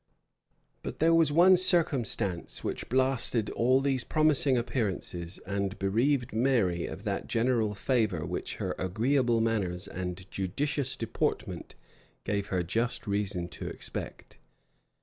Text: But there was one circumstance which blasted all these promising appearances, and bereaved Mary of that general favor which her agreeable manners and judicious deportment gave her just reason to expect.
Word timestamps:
But 0.81 0.97
there 0.97 1.13
was 1.13 1.31
one 1.31 1.55
circumstance 1.57 2.63
which 2.63 2.89
blasted 2.89 3.51
all 3.51 3.81
these 3.81 4.03
promising 4.03 4.57
appearances, 4.57 5.39
and 5.45 5.77
bereaved 5.77 6.33
Mary 6.33 6.87
of 6.87 7.03
that 7.03 7.27
general 7.27 7.75
favor 7.75 8.25
which 8.25 8.55
her 8.55 8.73
agreeable 8.79 9.41
manners 9.41 9.87
and 9.87 10.25
judicious 10.31 10.95
deportment 10.95 11.75
gave 12.23 12.47
her 12.47 12.63
just 12.63 13.05
reason 13.05 13.47
to 13.49 13.67
expect. 13.67 14.39